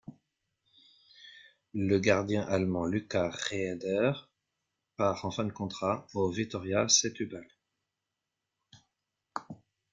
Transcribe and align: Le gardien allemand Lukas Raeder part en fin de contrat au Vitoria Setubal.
Le 1.75 1.99
gardien 1.99 2.41
allemand 2.47 2.87
Lukas 2.87 3.29
Raeder 3.29 4.13
part 4.97 5.25
en 5.25 5.29
fin 5.29 5.43
de 5.43 5.51
contrat 5.51 6.07
au 6.15 6.31
Vitoria 6.31 6.89
Setubal. 6.89 7.47